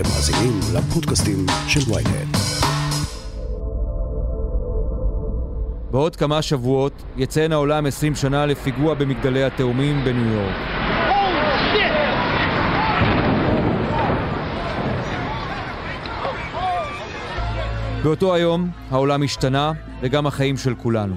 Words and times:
אתם 0.00 0.08
מאזינים 0.08 0.60
לפודקאסטים 0.74 1.46
של 1.68 1.92
ויינט. 1.92 2.36
בעוד 5.90 6.16
כמה 6.16 6.42
שבועות 6.42 6.92
יציין 7.16 7.52
העולם 7.52 7.86
20 7.86 8.14
שנה 8.14 8.46
לפיגוע 8.46 8.94
במגדלי 8.94 9.44
התאומים 9.44 10.04
בניו 10.04 10.32
יורק. 10.32 10.56
באותו 18.02 18.34
היום 18.34 18.70
העולם 18.90 19.22
השתנה 19.22 19.72
וגם 20.02 20.26
החיים 20.26 20.56
של 20.56 20.74
כולנו. 20.74 21.14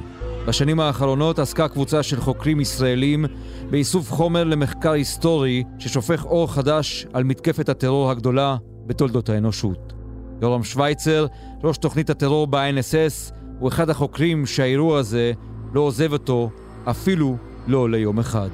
בשנים 0.48 0.80
האחרונות 0.80 1.40
עסקה 1.40 1.68
קבוצה 1.68 2.04
של 2.04 2.22
חוקרים 2.22 2.60
ישראלים 2.60 3.26
באיסוף 3.70 4.12
חומר 4.12 4.44
למחקר 4.44 4.92
היסטורי 4.92 5.64
ששופך 5.80 6.26
אור 6.26 6.54
חדש 6.54 7.06
על 7.14 7.24
מתקפת 7.24 7.70
הטרור 7.70 8.12
הגדולה 8.12 8.58
בתולדות 8.86 9.30
האנושות. 9.30 9.94
יורם 10.42 10.64
שווייצר, 10.64 11.26
ראש 11.64 11.78
תוכנית 11.78 12.10
הטרור 12.10 12.48
ב-NSS, 12.48 13.34
הוא 13.60 13.70
אחד 13.70 13.90
החוקרים 13.90 14.46
שהאירוע 14.46 15.00
הזה 15.00 15.32
לא 15.74 15.82
עוזב 15.82 16.14
אותו 16.14 16.50
אפילו 16.86 17.36
לא 17.68 17.90
ליום 17.90 18.20
אחד. 18.20 18.50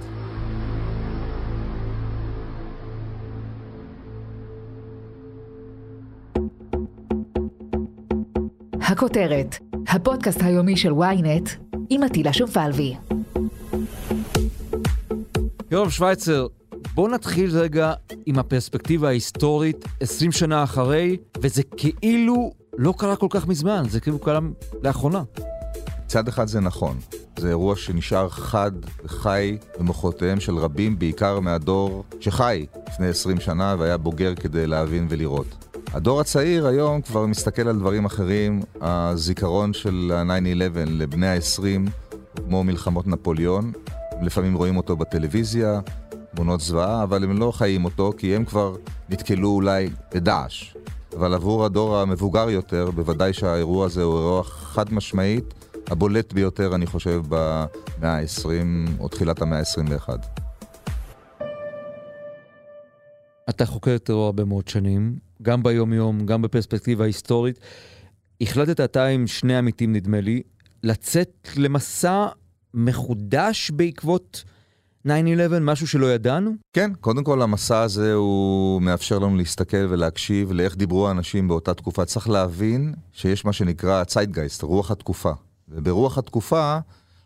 הכותרת, 8.82 9.56
הפודקאסט 9.88 10.42
היומי 10.44 10.78
של 10.78 10.92
ynet 10.92 11.50
עם 11.90 12.04
עטילה 12.04 12.34
שומפלבי. 12.34 12.96
יורם 15.72 15.90
שווייצר, 15.90 16.48
בוא 17.00 17.10
נתחיל 17.10 17.58
רגע 17.58 17.94
עם 18.26 18.40
הפרספקטיבה 18.40 19.08
ההיסטורית 19.08 19.86
20 20.00 20.32
שנה 20.32 20.64
אחרי, 20.64 21.18
וזה 21.42 21.64
כאילו 21.64 22.54
לא 22.78 22.94
קרה 22.98 23.16
כל 23.16 23.28
כך 23.30 23.48
מזמן, 23.48 23.84
זה 23.90 24.00
כאילו 24.00 24.20
קרה 24.20 24.40
לאחרונה. 24.84 25.24
מצד 26.06 26.28
אחד 26.28 26.48
זה 26.48 26.60
נכון. 26.60 26.98
זה 27.38 27.50
אירוע 27.50 27.76
שנשאר 27.76 28.30
חד 28.30 28.72
וחי 29.04 29.58
במוחותיהם 29.80 30.40
של 30.40 30.58
רבים, 30.58 31.00
בעיקר 31.00 31.40
מהדור 31.40 32.04
שחי 32.20 32.66
לפני 32.90 33.08
20 33.08 33.40
שנה 33.40 33.76
והיה 33.80 33.98
בוגר 33.98 34.36
כדי 34.36 34.68
להבין 34.68 35.08
ולראות. 35.10 35.78
הדור 35.94 36.22
הצעיר 36.22 36.68
היום 36.68 37.02
כבר 37.02 37.26
מסתכל 37.26 37.68
על 37.68 37.80
דברים 37.80 38.06
אחרים. 38.06 38.62
הזיכרון 38.82 39.74
של 39.74 40.12
ה-9-11 40.16 40.80
לבני 40.86 41.28
ה-20, 41.28 41.90
כמו 42.36 42.64
מלחמות 42.64 43.08
נפוליאון, 43.08 43.72
לפעמים 44.22 44.56
רואים 44.56 44.78
אותו 44.78 44.96
בטלוויזיה, 44.96 45.80
תמונות 46.40 46.62
זוועה, 46.62 47.04
אבל 47.04 47.24
הם 47.24 47.38
לא 47.38 47.52
חיים 47.52 47.86
אותו 47.86 48.12
כי 48.18 48.36
הם 48.36 48.46
כבר 48.46 48.76
נתקלו 49.10 49.50
אולי 49.50 49.90
בדאעש. 50.14 50.76
אבל 51.18 51.34
עבור 51.34 51.66
הדור 51.66 51.98
המבוגר 51.98 52.50
יותר, 52.50 52.92
בוודאי 52.92 53.34
שהאירוע 53.34 53.86
הזה 53.86 54.04
הוא 54.04 54.18
אירוע 54.18 54.44
חד 54.44 54.94
משמעית, 54.94 55.54
הבולט 55.88 56.34
ביותר, 56.34 56.76
אני 56.76 56.86
חושב, 56.86 57.22
במאה 57.30 58.18
ה-20 58.18 59.00
או 59.00 59.08
תחילת 59.08 59.42
המאה 59.42 59.60
ה-21. 59.60 60.10
אתה 63.50 63.66
חוקר 63.66 63.98
טרור 63.98 64.26
הרבה 64.26 64.46
מאוד 64.46 64.68
שנים, 64.68 65.16
גם 65.42 65.64
ביום-יום, 65.64 66.26
גם 66.26 66.42
בפרספקטיבה 66.42 67.06
היסטורית. 67.06 67.60
החלטת 68.42 68.80
אתה 68.80 69.06
עם 69.06 69.28
שני 69.28 69.58
עמיתים, 69.58 69.94
נדמה 69.94 70.22
לי, 70.22 70.42
לצאת 70.84 71.50
למסע 71.58 72.28
מחודש 72.74 73.72
בעקבות 73.72 74.44
9-11, 75.08 75.10
משהו 75.62 75.88
שלא 75.88 76.14
ידענו? 76.14 76.52
כן, 76.74 76.92
קודם 77.02 77.24
כל 77.24 77.42
המסע 77.42 77.82
הזה 77.82 78.14
הוא 78.14 78.82
מאפשר 78.82 79.20
לנו 79.20 79.38
להסתכל 79.38 79.88
ולהקשיב 79.90 80.52
לאיך 80.52 80.78
דיברו 80.78 81.08
האנשים 81.08 81.48
באותה 81.48 81.74
תקופה. 81.74 82.06
צריך 82.06 82.30
להבין 82.30 82.94
שיש 83.12 83.46
מה 83.46 83.54
שנקרא 83.54 84.04
ציידגייסט, 84.04 84.62
רוח 84.62 84.92
התקופה. 84.92 85.32
וברוח 85.70 86.18
התקופה, 86.18 86.78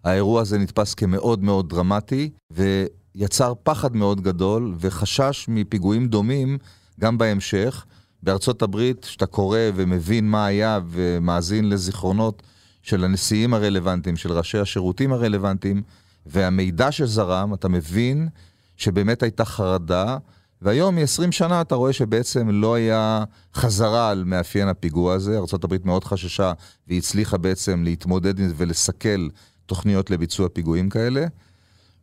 האירוע 0.03 0.41
הזה 0.41 0.57
נתפס 0.57 0.93
כמאוד 0.93 1.43
מאוד 1.43 1.69
דרמטי, 1.69 2.29
ויצר 2.51 3.53
פחד 3.63 3.95
מאוד 3.95 4.21
גדול 4.21 4.75
וחשש 4.79 5.45
מפיגועים 5.47 6.07
דומים 6.07 6.57
גם 6.99 7.17
בהמשך. 7.17 7.85
בארצות 8.23 8.61
הברית, 8.61 9.05
כשאתה 9.05 9.25
קורא 9.25 9.59
ומבין 9.75 10.29
מה 10.29 10.45
היה 10.45 10.79
ומאזין 10.89 11.69
לזיכרונות 11.69 12.43
של 12.81 13.03
הנשיאים 13.03 13.53
הרלוונטיים, 13.53 14.15
של 14.15 14.31
ראשי 14.31 14.57
השירותים 14.57 15.13
הרלוונטיים, 15.13 15.81
והמידע 16.25 16.91
שזרם, 16.91 17.53
אתה 17.53 17.67
מבין 17.69 18.29
שבאמת 18.77 19.23
הייתה 19.23 19.45
חרדה, 19.45 20.17
והיום, 20.61 20.95
מ-20 20.95 21.31
שנה, 21.31 21.61
אתה 21.61 21.75
רואה 21.75 21.93
שבעצם 21.93 22.49
לא 22.49 22.75
היה 22.75 23.23
חזרה 23.55 24.09
על 24.09 24.23
מאפיין 24.23 24.67
הפיגוע 24.67 25.13
הזה. 25.13 25.37
ארה"ב 25.37 25.77
מאוד 25.85 26.03
חששה, 26.03 26.53
והיא 26.87 26.99
הצליחה 26.99 27.37
בעצם 27.37 27.83
להתמודד 27.83 28.39
עם 28.39 28.47
זה 28.47 28.53
ולסכל 28.57 29.27
תוכניות 29.65 30.11
לביצוע 30.11 30.49
פיגועים 30.53 30.89
כאלה. 30.89 31.25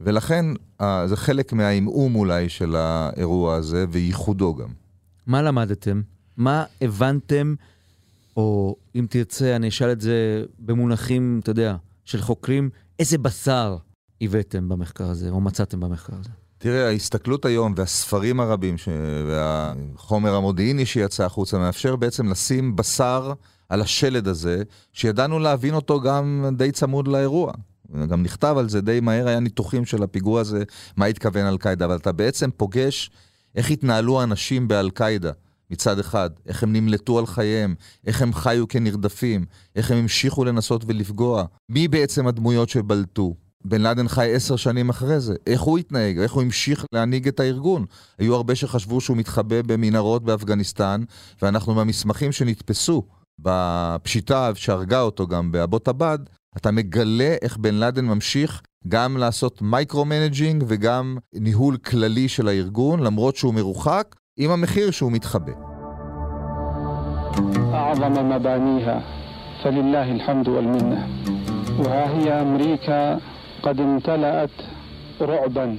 ולכן, 0.00 0.46
זה 1.06 1.16
חלק 1.16 1.52
מהעמעום 1.52 2.14
אולי 2.14 2.48
של 2.48 2.76
האירוע 2.76 3.54
הזה, 3.54 3.84
וייחודו 3.90 4.54
גם. 4.54 4.68
מה 5.26 5.42
למדתם? 5.42 6.02
מה 6.36 6.64
הבנתם, 6.80 7.54
או 8.36 8.76
אם 8.94 9.06
תרצה, 9.10 9.56
אני 9.56 9.68
אשאל 9.68 9.92
את 9.92 10.00
זה 10.00 10.44
במונחים, 10.58 11.40
אתה 11.42 11.50
יודע, 11.50 11.76
של 12.04 12.20
חוקרים, 12.20 12.70
איזה 12.98 13.18
בשר 13.18 13.76
הבאתם 14.20 14.68
במחקר 14.68 15.10
הזה, 15.10 15.30
או 15.30 15.40
מצאתם 15.40 15.80
במחקר 15.80 16.12
הזה? 16.20 16.30
תראה, 16.58 16.88
ההסתכלות 16.88 17.44
היום 17.44 17.74
והספרים 17.76 18.40
הרבים 18.40 18.78
ש... 18.78 18.88
והחומר 19.28 20.34
המודיעיני 20.34 20.86
שיצא 20.86 21.24
החוצה 21.24 21.58
מאפשר 21.58 21.96
בעצם 21.96 22.28
לשים 22.28 22.76
בשר 22.76 23.32
על 23.68 23.80
השלד 23.80 24.28
הזה, 24.28 24.62
שידענו 24.92 25.38
להבין 25.38 25.74
אותו 25.74 26.00
גם 26.00 26.46
די 26.56 26.72
צמוד 26.72 27.08
לאירוע. 27.08 27.52
גם 28.08 28.22
נכתב 28.22 28.54
על 28.58 28.68
זה 28.68 28.80
די 28.80 29.00
מהר, 29.00 29.28
היה 29.28 29.40
ניתוחים 29.40 29.84
של 29.84 30.02
הפיגוע 30.02 30.40
הזה, 30.40 30.62
מה 30.96 31.06
התכוון 31.06 31.46
אל-קאעידה, 31.46 31.84
אבל 31.84 31.96
אתה 31.96 32.12
בעצם 32.12 32.50
פוגש 32.56 33.10
איך 33.54 33.70
התנהלו 33.70 34.20
האנשים 34.20 34.68
באל-קאעידה. 34.68 35.32
מצד 35.70 35.98
אחד, 35.98 36.30
איך 36.46 36.62
הם 36.62 36.72
נמלטו 36.72 37.18
על 37.18 37.26
חייהם, 37.26 37.74
איך 38.06 38.22
הם 38.22 38.32
חיו 38.32 38.68
כנרדפים, 38.68 39.44
איך 39.76 39.90
הם 39.90 39.98
המשיכו 39.98 40.44
לנסות 40.44 40.84
ולפגוע, 40.86 41.44
מי 41.68 41.88
בעצם 41.88 42.26
הדמויות 42.26 42.68
שבלטו. 42.68 43.34
בן 43.65 43.81
לאדן 43.81 44.07
חי 44.07 44.33
עשר 44.33 44.55
שנים 44.55 44.89
אחרי 44.89 45.19
זה, 45.19 45.35
איך 45.47 45.61
הוא 45.61 45.77
התנהג, 45.77 46.19
איך 46.19 46.31
הוא 46.31 46.43
המשיך 46.43 46.85
להנהיג 46.93 47.27
את 47.27 47.39
הארגון. 47.39 47.85
היו 48.19 48.35
הרבה 48.35 48.55
שחשבו 48.55 49.01
שהוא 49.01 49.17
מתחבא 49.17 49.61
במנהרות 49.61 50.23
באפגניסטן, 50.23 51.03
ואנחנו 51.41 51.75
במסמכים 51.75 52.31
שנתפסו 52.31 53.03
בפשיטה 53.39 54.51
שהרגה 54.55 55.01
אותו 55.01 55.27
גם 55.27 55.51
באבות 55.51 55.87
הבד, 55.87 56.19
אתה 56.57 56.71
מגלה 56.71 57.35
איך 57.41 57.57
בן 57.57 57.75
לאדן 57.75 58.05
ממשיך 58.05 58.61
גם 58.87 59.17
לעשות 59.17 59.61
מייקרו-מנג'ינג 59.61 60.63
וגם 60.67 61.17
ניהול 61.33 61.77
כללי 61.77 62.27
של 62.27 62.47
הארגון, 62.47 62.99
למרות 62.99 63.35
שהוא 63.35 63.53
מרוחק, 63.53 64.15
עם 64.37 64.51
המחיר 64.51 64.91
שהוא 64.91 65.11
מתחבא. 65.11 65.51
أعظم 67.73 68.29
مبانيها 68.29 69.03
فلله 69.63 70.11
الحمد 70.11 70.47
والمنة 70.47 71.07
وها 71.79 72.05
هي 72.15 72.41
أمريكا 72.41 73.19
قد 73.63 73.79
امتلأت 73.79 74.49
رعبا 75.21 75.75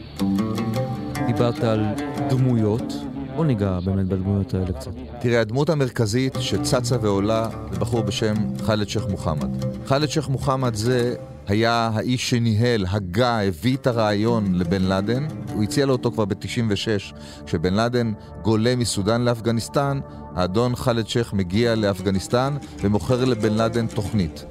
דיברת 1.27 1.65
על 1.65 1.85
דמויות, 2.29 2.93
בוא 3.37 3.45
ניגע 3.45 3.79
באמת 3.85 4.07
בדמויות 4.07 4.55
האלה 4.55 4.73
קצת. 4.73 4.91
תראה, 5.21 5.41
הדמות 5.41 5.71
המרכזית 5.71 6.35
שצצה 6.41 6.97
ועולה 7.01 7.49
זה 7.73 7.81
בחור 7.81 8.03
בשם 8.03 8.35
חאלד 8.63 8.89
שייח' 8.89 9.07
מוחמד. 9.11 9.65
חאלד 9.87 10.09
שייח' 10.09 10.29
מוחמד 10.29 10.75
זה 10.75 11.15
היה 11.47 11.91
האיש 11.95 12.31
שניהל, 12.31 12.87
הגה, 12.89 13.41
הביא 13.41 13.77
את 13.77 13.87
הרעיון 13.87 14.55
לבן 14.55 14.83
לאדן. 14.83 15.27
הוא 15.55 15.63
הציע 15.63 15.87
לו 15.87 15.93
אותו 15.93 16.11
כבר 16.13 16.25
ב-96. 16.25 17.15
כשבן 17.47 17.75
לאדן 17.75 18.13
גולה 18.43 18.77
מסודאן 18.77 19.25
לאפגניסטן, 19.25 20.01
האדון 20.35 20.77
חאלד 20.77 21.09
שייח' 21.09 21.33
מגיע 21.33 21.75
לאפגניסטן 21.75 22.57
ומוכר 22.81 23.25
לבן 23.25 23.53
לאדן 23.53 23.87
תוכנית. 23.87 24.45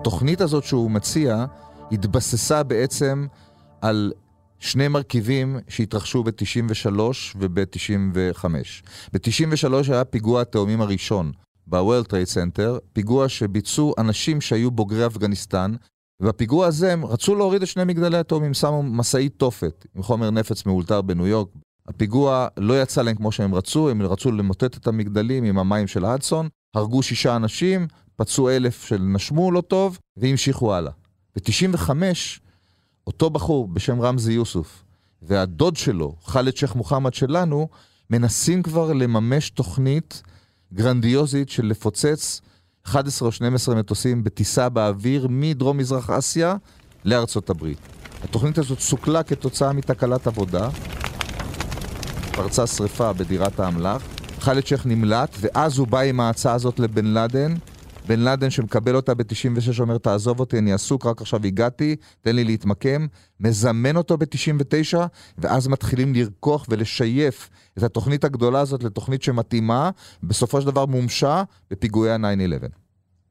התוכנית 0.00 0.40
הזאת 0.40 0.64
שהוא 0.64 0.90
מציע 0.90 1.44
התבססה 1.92 2.62
בעצם 2.62 3.26
על 3.80 4.12
שני 4.58 4.88
מרכיבים 4.88 5.58
שהתרחשו 5.68 6.22
ב-93 6.22 7.00
וב-95. 7.36 8.44
ב-93 9.12 9.92
היה 9.92 10.04
פיגוע 10.04 10.40
התאומים 10.40 10.80
הראשון 10.80 11.32
ב-World 11.66 12.06
Trade 12.06 12.34
Center, 12.34 12.78
פיגוע 12.92 13.28
שביצעו 13.28 13.94
אנשים 13.98 14.40
שהיו 14.40 14.70
בוגרי 14.70 15.06
אפגניסטן, 15.06 15.74
ובפיגוע 16.22 16.66
הזה 16.66 16.92
הם 16.92 17.04
רצו 17.04 17.34
להוריד 17.34 17.62
את 17.62 17.68
שני 17.68 17.84
מגדלי 17.84 18.18
התאומים, 18.18 18.54
שמו 18.54 18.82
משאית 18.82 19.34
תופת 19.36 19.86
עם 19.96 20.02
חומר 20.02 20.30
נפץ 20.30 20.66
מאולתר 20.66 21.02
בניו 21.02 21.26
יורק. 21.26 21.48
הפיגוע 21.88 22.48
לא 22.56 22.82
יצא 22.82 23.02
להם 23.02 23.16
כמו 23.16 23.32
שהם 23.32 23.54
רצו, 23.54 23.90
הם 23.90 24.02
רצו 24.02 24.32
למוטט 24.32 24.76
את 24.76 24.86
המגדלים 24.86 25.44
עם 25.44 25.58
המים 25.58 25.86
של 25.86 26.04
האדסון, 26.04 26.48
הרגו 26.74 27.02
שישה 27.02 27.36
אנשים, 27.36 27.86
פצעו 28.20 28.50
אלף 28.50 28.86
שנשמו 28.86 29.52
לא 29.52 29.60
טוב, 29.60 29.98
והמשיכו 30.16 30.74
הלאה. 30.74 30.92
ב-95, 31.36 31.90
אותו 33.06 33.30
בחור 33.30 33.68
בשם 33.68 34.00
רמזי 34.00 34.32
יוסוף 34.32 34.82
והדוד 35.22 35.76
שלו, 35.76 36.14
ח'אלד 36.24 36.56
שייח' 36.56 36.74
מוחמד 36.74 37.14
שלנו, 37.14 37.68
מנסים 38.10 38.62
כבר 38.62 38.92
לממש 38.92 39.50
תוכנית 39.50 40.22
גרנדיוזית 40.74 41.48
של 41.48 41.66
לפוצץ 41.66 42.40
11 42.86 43.28
או 43.28 43.32
12 43.32 43.74
מטוסים 43.74 44.24
בטיסה 44.24 44.68
באוויר 44.68 45.26
מדרום-מזרח 45.30 46.10
אסיה 46.10 46.56
לארצות 47.04 47.50
הברית. 47.50 47.78
התוכנית 48.24 48.58
הזאת 48.58 48.80
סוכלה 48.80 49.22
כתוצאה 49.22 49.72
מתקלת 49.72 50.26
עבודה, 50.26 50.68
פרצה 52.32 52.66
שרפה 52.66 53.12
בדירת 53.12 53.60
האמל"ח, 53.60 54.02
ח'אלד 54.40 54.66
שייח' 54.66 54.86
נמלט, 54.86 55.36
ואז 55.40 55.78
הוא 55.78 55.86
בא 55.86 56.00
עם 56.00 56.20
ההצעה 56.20 56.54
הזאת 56.54 56.80
לבן 56.80 57.06
לאדן, 57.06 57.54
בן 58.10 58.20
לאדן 58.20 58.50
שמקבל 58.50 58.96
אותה 58.96 59.14
ב-96 59.14 59.80
אומר 59.80 59.98
תעזוב 59.98 60.40
אותי, 60.40 60.58
אני 60.58 60.72
עסוק, 60.72 61.06
רק 61.06 61.20
עכשיו 61.20 61.40
הגעתי, 61.44 61.96
תן 62.20 62.36
לי 62.36 62.44
להתמקם, 62.44 63.06
מזמן 63.40 63.96
אותו 63.96 64.18
ב-99, 64.18 64.98
ואז 65.38 65.68
מתחילים 65.68 66.14
לרקוח 66.14 66.66
ולשייף 66.68 67.50
את 67.78 67.82
התוכנית 67.82 68.24
הגדולה 68.24 68.60
הזאת 68.60 68.84
לתוכנית 68.84 69.22
שמתאימה, 69.22 69.90
בסופו 70.22 70.60
של 70.60 70.66
דבר 70.66 70.86
מומשה 70.86 71.42
בפיגועי 71.70 72.10
ה-9-11. 72.12 72.66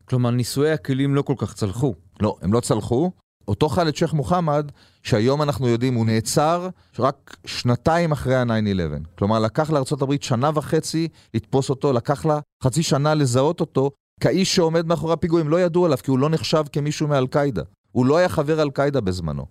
כלומר, 0.05 0.31
נישואי 0.31 0.71
הכלים 0.71 1.15
לא 1.15 1.21
כל 1.21 1.35
כך 1.37 1.53
צלחו. 1.53 1.93
לא, 2.19 2.35
הם 2.41 2.53
לא 2.53 2.59
צלחו. 2.59 3.11
אותו 3.47 3.69
ח'אלד 3.69 3.95
שייח' 3.95 4.13
מוחמד, 4.13 4.71
שהיום 5.03 5.41
אנחנו 5.41 5.67
יודעים, 5.67 5.93
הוא 5.93 6.05
נעצר 6.05 6.69
רק 6.99 7.37
שנתיים 7.45 8.11
אחרי 8.11 8.35
ה-9-11. 8.35 9.17
כלומר, 9.17 9.39
לקח 9.39 9.71
לארה"ב 9.71 10.13
שנה 10.21 10.51
וחצי 10.53 11.07
לתפוס 11.33 11.69
אותו, 11.69 11.93
לקח 11.93 12.25
לה 12.25 12.39
חצי 12.63 12.83
שנה 12.83 13.13
לזהות 13.13 13.61
אותו, 13.61 13.91
כאיש 14.19 14.55
שעומד 14.55 14.87
מאחורי 14.87 15.13
הפיגועים, 15.13 15.49
לא 15.49 15.61
ידעו 15.61 15.85
עליו, 15.85 15.97
כי 16.03 16.11
הוא 16.11 16.19
לא 16.19 16.29
נחשב 16.29 16.63
כמישהו 16.71 17.07
מאל-קאידה. 17.07 17.61
הוא 17.91 18.05
לא 18.05 18.17
היה 18.17 18.29
חבר 18.29 18.61
אל-קאידה 18.61 19.01
בזמנו. 19.01 19.45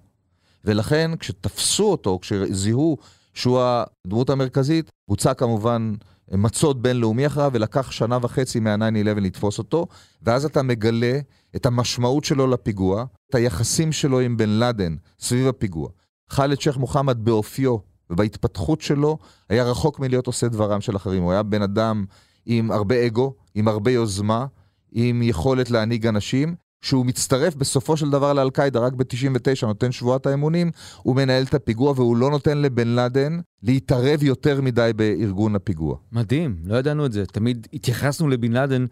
ולכן, 0.64 1.10
כשתפסו 1.18 1.90
אותו, 1.90 2.18
כשזיהו 2.22 2.96
שהוא 3.34 3.60
הדמות 3.60 4.30
המרכזית, 4.30 4.90
בוצע 5.08 5.34
כמובן 5.34 5.94
מצוד 6.32 6.82
בינלאומי 6.82 7.26
אחריו, 7.26 7.50
ולקח 7.54 7.90
שנה 7.90 8.18
וחצי 8.22 8.60
מה-9-11 8.60 9.20
לתפוס 9.20 9.58
אותו, 9.58 9.86
ואז 10.22 10.44
אתה 10.44 10.62
מגלה 10.62 11.18
את 11.56 11.66
המשמעות 11.66 12.24
שלו 12.24 12.46
לפיגוע, 12.46 13.04
את 13.30 13.34
היחסים 13.34 13.92
שלו 13.92 14.20
עם 14.20 14.36
בן 14.36 14.48
לאדן 14.48 14.96
סביב 15.20 15.48
הפיגוע. 15.48 15.88
ח'אלד 16.30 16.60
שייח' 16.60 16.76
מוחמד 16.76 17.24
באופיו 17.24 17.76
ובהתפתחות 18.10 18.80
שלו 18.80 19.18
היה 19.48 19.64
רחוק 19.64 20.00
מלהיות 20.00 20.26
עושה 20.26 20.48
דברם 20.48 20.80
של 20.80 20.96
אחרים. 20.96 21.22
הוא 21.22 21.32
היה 21.32 21.42
בן 21.42 21.62
אדם 21.62 22.04
עם 22.46 22.70
הרבה 22.70 23.06
אגו, 23.06 23.34
עם 23.54 23.68
הרבה 23.68 23.90
יוזמה, 23.90 24.46
עם 24.92 25.22
יכולת 25.22 25.70
להנהיג 25.70 26.06
אנשים. 26.06 26.54
כשהוא 26.80 27.06
מצטרף 27.06 27.54
בסופו 27.54 27.96
של 27.96 28.10
דבר 28.10 28.32
לאל-קאידה, 28.32 28.80
רק 28.80 28.92
ב-99 28.92 29.66
נותן 29.66 29.92
שבועת 29.92 30.26
האמונים, 30.26 30.70
הוא 31.02 31.16
מנהל 31.16 31.42
את 31.42 31.54
הפיגוע 31.54 31.92
והוא 31.96 32.16
לא 32.16 32.30
נותן 32.30 32.58
לבן 32.58 32.88
לאדן 32.88 33.38
להתערב 33.62 34.22
יותר 34.22 34.60
מדי 34.60 34.90
בארגון 34.96 35.56
הפיגוע. 35.56 35.96
מדהים, 36.12 36.56
לא 36.64 36.76
ידענו 36.76 37.06
את 37.06 37.12
זה. 37.12 37.26
תמיד 37.26 37.66
התייחסנו 37.72 38.28
לבן 38.28 38.52
לאדן 38.52 38.84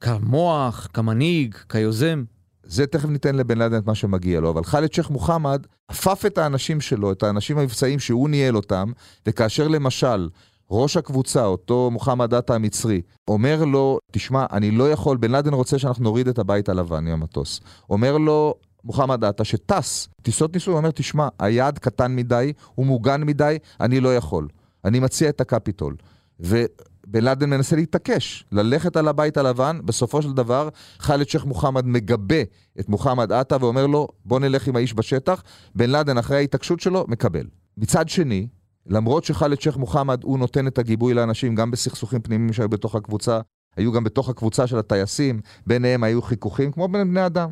כמוח, 0.00 0.88
כמנהיג, 0.92 1.54
כיוזם. 1.68 2.24
זה 2.64 2.86
תכף 2.86 3.08
ניתן 3.08 3.34
לבן 3.34 3.58
לאדן 3.58 3.78
את 3.78 3.86
מה 3.86 3.94
שמגיע 3.94 4.40
לו, 4.40 4.50
אבל 4.50 4.64
ח'אלד 4.64 4.92
שייח' 4.92 5.10
מוחמד 5.10 5.66
עפף 5.88 6.26
את 6.26 6.38
האנשים 6.38 6.80
שלו, 6.80 7.12
את 7.12 7.22
האנשים 7.22 7.58
המבצעיים 7.58 7.98
שהוא 7.98 8.28
ניהל 8.28 8.56
אותם, 8.56 8.92
וכאשר 9.26 9.68
למשל 9.68 10.28
ראש 10.70 10.96
הקבוצה, 10.96 11.44
אותו 11.44 11.90
מוחמד 11.92 12.34
עטה 12.34 12.54
המצרי, 12.54 13.00
אומר 13.28 13.64
לו, 13.64 13.98
תשמע, 14.12 14.46
אני 14.52 14.70
לא 14.70 14.90
יכול, 14.90 15.16
בן 15.16 15.30
לאדן 15.30 15.52
רוצה 15.52 15.78
שאנחנו 15.78 16.04
נוריד 16.04 16.28
את 16.28 16.38
הבית 16.38 16.68
הלבן 16.68 17.04
מהמטוס. 17.04 17.60
אומר 17.90 18.18
לו, 18.18 18.54
מוחמד 18.84 19.24
עטה 19.24 19.44
שטס, 19.44 20.08
טיסות 20.22 20.54
ניסוי, 20.54 20.74
אומר, 20.74 20.90
תשמע, 20.90 21.28
היעד 21.38 21.78
קטן 21.78 22.16
מדי, 22.16 22.52
הוא 22.74 22.86
מוגן 22.86 23.22
מדי, 23.22 23.58
אני 23.80 24.00
לא 24.00 24.16
יכול. 24.16 24.48
אני 24.84 25.00
מציע 25.00 25.28
את 25.28 25.40
הקפיטול. 25.40 25.96
ובן 26.40 27.24
לאדן 27.24 27.50
מנסה 27.50 27.76
להתעקש, 27.76 28.44
ללכת 28.52 28.96
על 28.96 29.08
הבית 29.08 29.36
הלבן, 29.36 29.78
בסופו 29.84 30.22
של 30.22 30.32
דבר, 30.32 30.68
ח'אלד 30.98 31.28
שייח' 31.28 31.44
מוחמד 31.44 31.86
מגבה 31.86 32.42
את 32.80 32.88
מוחמד 32.88 33.32
עטה 33.32 33.56
ואומר 33.60 33.86
לו, 33.86 34.08
בוא 34.24 34.40
נלך 34.40 34.68
עם 34.68 34.76
האיש 34.76 34.94
בשטח. 34.94 35.42
בן 35.74 35.90
לאדן, 35.90 36.18
אחרי 36.18 36.36
ההתעקשות 36.36 36.80
שלו, 36.80 37.04
מקבל. 37.08 37.46
מצד 37.76 38.08
שני, 38.08 38.46
למרות 38.86 39.24
שח'אלד 39.24 39.60
שייח' 39.60 39.76
מוחמד 39.76 40.24
הוא 40.24 40.38
נותן 40.38 40.66
את 40.66 40.78
הגיבוי 40.78 41.14
לאנשים 41.14 41.54
גם 41.54 41.70
בסכסוכים 41.70 42.20
פנימיים 42.20 42.52
שהיו 42.52 42.68
בתוך 42.68 42.94
הקבוצה, 42.94 43.40
היו 43.76 43.92
גם 43.92 44.04
בתוך 44.04 44.28
הקבוצה 44.28 44.66
של 44.66 44.78
הטייסים, 44.78 45.40
ביניהם 45.66 46.04
היו 46.04 46.22
חיכוכים 46.22 46.72
כמו 46.72 46.88
בין 46.88 47.10
בני 47.10 47.26
אדם. 47.26 47.50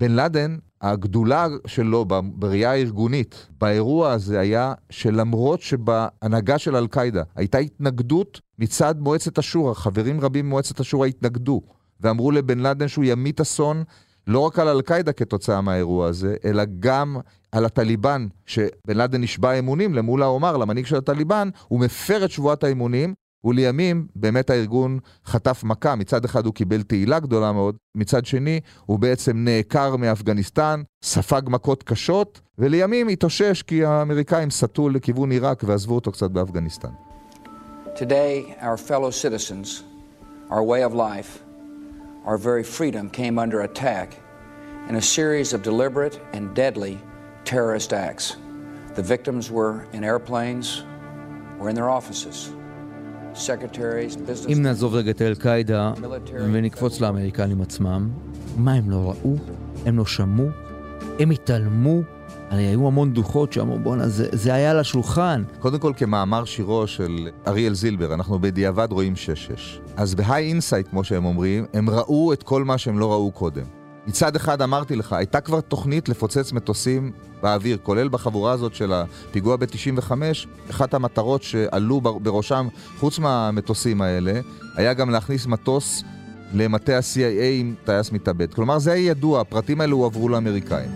בן 0.00 0.12
לאדן, 0.12 0.56
הגדולה 0.80 1.46
שלו 1.66 2.04
בראייה 2.34 2.70
הארגונית 2.70 3.46
באירוע 3.60 4.12
הזה 4.12 4.40
היה 4.40 4.74
שלמרות 4.90 5.60
שבהנהגה 5.60 6.58
של 6.58 6.76
אל-קאידה 6.76 7.22
הייתה 7.36 7.58
התנגדות 7.58 8.40
מצד 8.58 8.94
מועצת 8.98 9.38
השורא, 9.38 9.74
חברים 9.74 10.20
רבים 10.20 10.46
ממועצת 10.46 10.80
השורא 10.80 11.06
התנגדו 11.06 11.62
ואמרו 12.00 12.30
לבן 12.30 12.58
לאדן 12.58 12.88
שהוא 12.88 13.04
ימית 13.04 13.40
אסון 13.40 13.84
לא 14.30 14.40
רק 14.40 14.58
על 14.58 14.68
אל-קאידה 14.68 15.12
כתוצאה 15.12 15.60
מהאירוע 15.60 16.06
הזה, 16.06 16.36
אלא 16.44 16.62
גם 16.80 17.16
על 17.52 17.64
הטליבן, 17.64 18.26
שבן 18.46 18.96
לאדן 18.96 19.20
נשבע 19.20 19.52
אמונים 19.52 19.94
למול 19.94 20.22
העומר, 20.22 20.56
למנהיג 20.56 20.86
של 20.86 20.96
הטליבן, 20.96 21.48
הוא 21.68 21.80
מפר 21.80 22.24
את 22.24 22.30
שבועת 22.30 22.64
האמונים, 22.64 23.14
ולימים 23.44 24.06
באמת 24.16 24.50
הארגון 24.50 24.98
חטף 25.26 25.64
מכה, 25.64 25.94
מצד 25.94 26.24
אחד 26.24 26.46
הוא 26.46 26.54
קיבל 26.54 26.82
תהילה 26.82 27.20
גדולה 27.20 27.52
מאוד, 27.52 27.76
מצד 27.94 28.26
שני 28.26 28.60
הוא 28.86 28.98
בעצם 28.98 29.44
נעקר 29.44 29.96
מאפגניסטן, 29.96 30.82
ספג 31.02 31.42
מכות 31.46 31.82
קשות, 31.82 32.40
ולימים 32.58 33.08
התאושש 33.08 33.62
כי 33.62 33.84
האמריקאים 33.84 34.50
סטו 34.50 34.88
לכיוון 34.88 35.30
עיראק 35.30 35.62
ועזבו 35.66 35.94
אותו 35.94 36.12
קצת 36.12 36.30
באפגניסטן. 36.30 36.90
Today, 37.96 38.54
our 38.60 38.76
fellow 38.76 39.10
citizens, 39.10 39.82
our 40.50 40.62
way 40.62 40.82
of 40.82 40.94
life, 40.94 41.49
our 42.24 42.38
very 42.38 42.62
freedom 42.62 43.10
came 43.10 43.38
under 43.38 43.62
attack 43.62 44.16
in 44.88 44.96
a 44.96 45.02
series 45.02 45.52
of 45.52 45.62
deliberate 45.62 46.20
and 46.32 46.54
deadly 46.54 46.98
terrorist 47.44 47.92
acts. 47.92 48.36
The 48.94 49.02
victims 49.02 49.50
were 49.50 49.86
in 49.92 50.04
airplanes 50.04 50.84
or 51.58 51.68
in 51.70 51.74
their 51.74 51.88
offices. 51.88 52.52
אם 54.52 54.62
נעזוב 54.62 54.94
רגע 54.94 55.10
את 55.10 55.22
אל-קאעידה 55.22 55.92
ונקפוץ 56.52 57.00
לאמריקנים 57.00 57.62
עצמם, 57.62 58.10
מה 58.56 58.72
הם 58.72 58.90
לא 58.90 58.96
ראו? 58.96 59.36
הם 59.86 59.98
לא 59.98 60.06
שמעו? 60.06 60.46
הם 61.18 61.30
התעלמו? 61.30 62.02
היו 62.50 62.86
המון 62.86 63.12
דוחות 63.12 63.52
שאמרו, 63.52 63.78
בואנה, 63.78 64.08
זה, 64.08 64.28
זה 64.32 64.54
היה 64.54 64.70
על 64.70 64.78
השולחן. 64.78 65.42
קודם 65.58 65.78
כל, 65.78 65.92
כמאמר 65.96 66.44
שירו 66.44 66.86
של 66.86 67.28
אריאל 67.46 67.74
זילבר, 67.74 68.14
אנחנו 68.14 68.38
בדיעבד 68.38 68.88
רואים 68.90 69.14
6-6. 69.14 69.80
אז 69.96 70.14
ב 70.14 70.48
hindsight, 70.48 70.88
כמו 70.88 71.04
שהם 71.04 71.24
אומרים, 71.24 71.64
הם 71.74 71.90
ראו 71.90 72.32
את 72.32 72.42
כל 72.42 72.64
מה 72.64 72.78
שהם 72.78 72.98
לא 72.98 73.12
ראו 73.12 73.32
קודם. 73.32 73.64
מצד 74.06 74.36
אחד 74.36 74.62
אמרתי 74.62 74.96
לך, 74.96 75.12
הייתה 75.12 75.40
כבר 75.40 75.60
תוכנית 75.60 76.08
לפוצץ 76.08 76.52
מטוסים 76.52 77.12
באוויר, 77.42 77.78
כולל 77.82 78.08
בחבורה 78.08 78.52
הזאת 78.52 78.74
של 78.74 78.92
הפיגוע 78.92 79.56
ב-95, 79.56 80.12
אחת 80.70 80.94
המטרות 80.94 81.42
שעלו 81.42 82.00
בראשם, 82.00 82.68
חוץ 82.98 83.18
מהמטוסים 83.18 84.02
האלה, 84.02 84.40
היה 84.76 84.94
גם 84.94 85.10
להכניס 85.10 85.46
מטוס 85.46 86.04
למטה 86.54 86.96
ה-CIA 86.96 87.60
עם 87.60 87.74
טייס 87.84 88.12
מתאבד. 88.12 88.54
כלומר, 88.54 88.78
זה 88.78 88.92
היה 88.92 89.06
ידוע, 89.10 89.40
הפרטים 89.40 89.80
האלו 89.80 89.96
הועברו 89.96 90.28
לאמריקאים. 90.28 90.90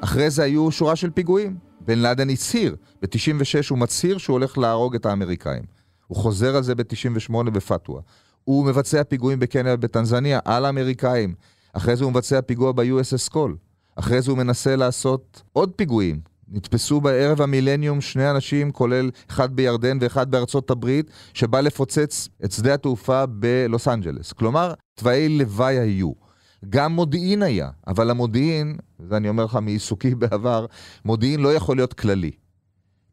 אחרי 0.00 0.30
זה 0.30 0.42
היו 0.42 0.70
שורה 0.70 0.96
של 0.96 1.10
פיגועים. 1.10 1.56
בן 1.80 1.98
לאדן 1.98 2.30
הצהיר, 2.30 2.76
ב-96 3.02 3.70
הוא 3.70 3.78
מצהיר 3.78 4.18
שהוא 4.18 4.34
הולך 4.34 4.58
להרוג 4.58 4.94
את 4.94 5.06
האמריקאים. 5.06 5.62
הוא 6.06 6.16
חוזר 6.16 6.56
על 6.56 6.62
זה 6.62 6.74
ב-98 6.74 7.50
בפתווה. 7.50 8.00
הוא 8.44 8.66
מבצע 8.66 9.04
פיגועים 9.04 9.38
בקניה 9.38 9.74
ובטנזניה 9.74 10.40
על 10.44 10.64
האמריקאים. 10.64 11.34
אחרי 11.72 11.96
זה 11.96 12.04
הוא 12.04 12.12
מבצע 12.12 12.40
פיגוע 12.40 12.72
ב-USS 12.72 13.30
קול. 13.30 13.56
אחרי 13.96 14.22
זה 14.22 14.30
הוא 14.30 14.38
מנסה 14.38 14.76
לעשות 14.76 15.42
עוד 15.52 15.72
פיגועים. 15.76 16.20
נתפסו 16.50 17.00
בערב 17.00 17.40
המילניום 17.40 18.00
שני 18.00 18.30
אנשים, 18.30 18.70
כולל 18.70 19.10
אחד 19.30 19.56
בירדן 19.56 19.98
ואחד 20.00 20.30
בארצות 20.30 20.70
הברית, 20.70 21.10
שבא 21.34 21.60
לפוצץ 21.60 22.28
את 22.44 22.52
שדה 22.52 22.74
התעופה 22.74 23.26
בלוס 23.26 23.88
אנג'לס. 23.88 24.32
כלומר, 24.32 24.74
תוואי 24.94 25.28
לוואי 25.28 25.78
היו. 25.78 26.12
גם 26.70 26.92
מודיעין 26.92 27.42
היה, 27.42 27.70
אבל 27.86 28.10
המודיעין, 28.10 28.76
זה 29.08 29.16
אני 29.16 29.28
אומר 29.28 29.44
לך 29.44 29.58
מעיסוקי 29.62 30.14
בעבר, 30.14 30.66
מודיעין 31.04 31.40
לא 31.40 31.54
יכול 31.54 31.76
להיות 31.76 31.94
כללי. 31.94 32.30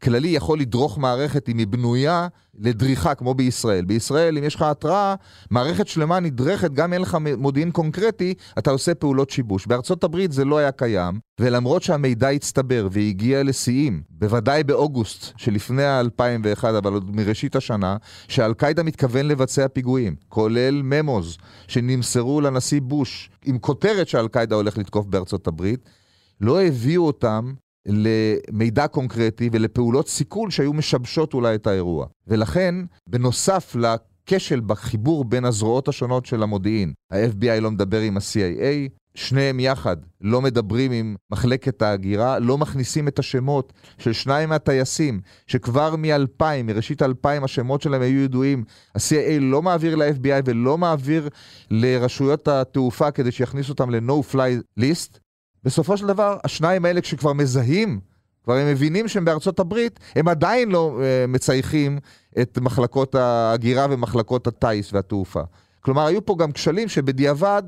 כללי 0.04 0.28
יכול 0.28 0.60
לדרוך 0.60 0.98
מערכת 0.98 1.50
אם 1.50 1.58
היא 1.58 1.68
בנויה 1.68 2.28
לדריכה, 2.60 3.16
כמו 3.16 3.34
בישראל. 3.34 3.86
בישראל, 3.86 4.38
אם 4.38 4.44
יש 4.44 4.56
לך 4.56 4.62
התראה, 4.62 5.16
מערכת 5.52 5.88
שלמה 5.88 6.20
נדרכת, 6.20 6.72
גם 6.72 6.94
אין 6.94 7.02
לך 7.02 7.18
מודיעין 7.38 7.72
קונקרטי, 7.72 8.34
אתה 8.58 8.72
עושה 8.72 8.96
פעולות 8.96 9.30
שיבוש. 9.30 9.68
בארצות 9.68 10.04
הברית 10.04 10.32
זה 10.32 10.46
לא 10.46 10.58
היה 10.58 10.72
קיים, 10.72 11.20
ולמרות 11.40 11.84
שהמידע 11.84 12.30
הצטבר 12.30 12.88
והגיע 12.92 13.44
לשיאים, 13.44 14.02
בוודאי 14.10 14.64
באוגוסט 14.64 15.34
שלפני 15.38 15.84
ה-2001, 15.84 16.64
אבל 16.64 16.94
עוד 16.94 17.16
מראשית 17.16 17.56
השנה, 17.56 17.98
שאל-קאידה 18.28 18.84
מתכוון 18.84 19.28
לבצע 19.28 19.68
פיגועים, 19.68 20.16
כולל 20.30 20.82
ממוז, 20.84 21.38
שנמסרו 21.68 22.42
לנשיא 22.42 22.82
בוש, 22.82 23.30
עם 23.46 23.58
כותרת 23.60 24.08
שאל-קאידה 24.08 24.56
הולך 24.56 24.78
לתקוף 24.78 25.06
בארצות 25.06 25.48
הברית, 25.48 25.90
לא 26.42 26.62
הביאו 26.62 27.06
אותם 27.06 27.54
למידע 27.86 28.88
קונקרטי 28.88 29.50
ולפעולות 29.51 30.10
סיכול 30.10 30.51
שהיו 30.51 30.74
משבשות 30.74 31.34
אולי 31.34 31.56
את 31.56 31.68
האירוע. 31.68 32.06
ולכן, 32.27 32.75
בנוסף 33.10 33.75
לכשל 33.75 34.60
בחיבור 34.60 35.25
בין 35.25 35.46
הזרועות 35.46 35.88
השונות 35.88 36.25
של 36.25 36.44
המודיעין, 36.44 36.94
ה-FBI 37.12 37.60
לא 37.62 37.72
מדבר 37.72 38.00
עם 38.00 38.18
ה-CIA, 38.18 38.89
שניהם 39.15 39.60
יחד 39.60 39.98
לא 40.22 40.42
מדברים 40.42 40.92
עם 40.92 41.15
מחלקת 41.32 41.82
ההגירה, 41.82 42.39
לא 42.39 42.58
מכניסים 42.58 43.08
את 43.08 43.20
השמות 43.20 43.74
של 43.98 44.13
שניים 44.13 44.50
מהטייסים, 44.50 45.22
שכבר 45.48 45.96
מ-2000, 45.96 46.44
מראשית 46.63 47.01
2000 47.01 47.44
השמות 47.44 47.82
שלהם 47.82 48.01
היו 48.01 48.24
ידועים. 48.24 48.63
ה-CIA 48.96 49.39
לא 49.39 49.62
מעביר 49.62 49.96
ל-FBI 49.96 50.42
ולא 50.46 50.77
מעביר 50.77 51.30
לרשויות 51.72 52.48
התעופה 52.48 53.12
כדי 53.12 53.32
שיכניסו 53.32 53.72
אותם 53.72 53.89
ל-No-Fly 53.89 54.80
List, 54.80 55.20
בסופו 55.65 55.98
של 55.98 56.07
דבר, 56.07 56.38
השניים 56.43 56.86
האלה 56.86 57.01
כשכבר 57.01 57.34
מזהים, 57.34 58.00
כבר 58.43 58.53
הם 58.53 58.67
מבינים 58.67 59.07
שהם 59.07 59.25
בארצות 59.25 59.60
הברית, 59.60 60.00
הם 60.15 60.27
עדיין 60.27 60.72
לא 60.72 60.98
uh, 60.98 61.27
מצייחים 61.27 62.00
את 62.41 62.57
מחלקות 62.62 63.15
ההגירה 63.15 63.88
ומחלקות 63.89 64.48
הטיס 64.48 64.93
והתעופה. 64.93 65.41
כלומר, 65.81 66.05
היו 66.05 66.25
פה 66.25 66.36
גם 66.39 66.51
כשלים 66.51 66.88
שבדיעבד 66.88 67.63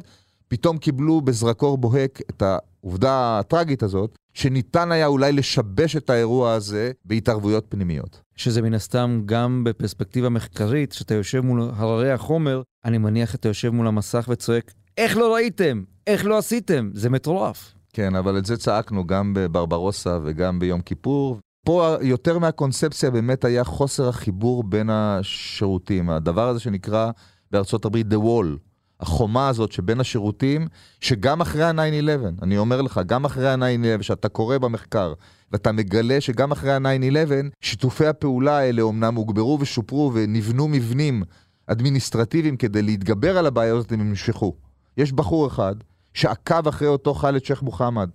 פתאום 0.48 0.78
קיבלו 0.78 1.22
בזרקור 1.22 1.78
בוהק 1.78 2.22
את 2.30 2.42
העובדה 2.42 3.40
הטראגית 3.40 3.84
הזאת, 3.84 4.16
שניתן 4.34 4.92
היה 4.92 5.08
אולי 5.08 5.32
לשבש 5.32 5.96
את 5.96 6.10
האירוע 6.10 6.54
הזה 6.54 6.92
בהתערבויות 7.06 7.66
פנימיות. 7.70 8.22
שזה 8.36 8.62
מן 8.62 8.74
הסתם 8.74 9.22
גם 9.26 9.64
בפרספקטיבה 9.64 10.30
מחקרית, 10.30 10.92
שאתה 10.92 11.14
יושב 11.14 11.42
מול 11.42 11.62
הררי 11.76 12.12
החומר, 12.12 12.62
אני 12.86 12.98
מניח 12.98 13.32
שאתה 13.32 13.48
יושב 13.48 13.70
מול 13.70 13.88
המסך 13.88 14.26
וצועק, 14.32 14.74
איך 14.98 15.18
לא 15.18 15.34
ראיתם? 15.34 15.84
איך 16.08 16.26
לא 16.26 16.38
עשיתם? 16.38 16.90
זה 16.94 17.10
מטורף. 17.10 17.77
כן, 17.98 18.16
אבל 18.16 18.38
את 18.38 18.46
זה 18.46 18.58
צעקנו 18.58 19.08
גם 19.08 19.34
בברברוסה 19.36 20.20
וגם 20.24 20.60
ביום 20.60 20.82
כיפור. 20.82 21.40
פה 21.66 21.96
יותר 22.02 22.40
מהקונספציה 22.40 23.12
באמת 23.12 23.46
היה 23.46 23.64
חוסר 23.64 24.10
החיבור 24.10 24.64
בין 24.64 24.90
השירותים. 24.90 26.10
הדבר 26.10 26.48
הזה 26.48 26.60
שנקרא 26.60 27.12
בארצות 27.52 27.86
הברית 27.86 28.08
The 28.08 28.16
Wall, 28.16 28.58
החומה 29.00 29.48
הזאת 29.48 29.72
שבין 29.72 30.00
השירותים, 30.00 30.68
שגם 31.02 31.42
אחרי 31.42 31.64
ה-9-11, 31.64 32.42
אני 32.42 32.58
אומר 32.58 32.82
לך, 32.82 33.02
גם 33.06 33.26
אחרי 33.26 33.50
ה-9-11, 33.50 34.04
שאתה 34.04 34.30
קורא 34.30 34.58
במחקר, 34.58 35.14
ואתה 35.52 35.72
מגלה 35.72 36.22
שגם 36.22 36.52
אחרי 36.52 36.72
ה-9-11, 36.74 37.32
שיתופי 37.62 38.08
הפעולה 38.08 38.58
האלה 38.58 38.82
אומנם 38.82 39.16
הוגברו 39.16 39.58
ושופרו 39.62 40.12
ונבנו 40.14 40.68
מבנים 40.68 41.24
אדמיניסטרטיביים 41.68 42.58
כדי 42.58 42.82
להתגבר 42.82 43.38
על 43.38 43.46
הבעיה 43.46 43.76
הזאת, 43.76 43.92
הם 43.92 44.10
נמשכו. 44.10 44.56
יש 44.98 45.12
בחור 45.12 45.48
אחד 45.48 45.76
שעקב 46.18 46.68
אחרי 46.68 46.88
אותו 46.88 47.14
חאלד 47.14 47.46
שייח' 47.46 47.62
מוחמד 47.62 48.10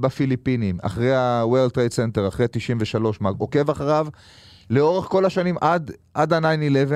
בפיליפינים, 0.00 0.78
אחרי 0.82 1.14
ה-World 1.14 1.70
Trade 1.70 1.94
Center, 1.94 2.28
אחרי 2.28 2.46
93, 2.50 3.18
עוקב 3.38 3.70
אחריו 3.70 4.06
לאורך 4.70 5.04
כל 5.04 5.24
השנים 5.24 5.56
עד, 5.60 5.90
עד 6.14 6.32
ה-9-11, 6.32 6.92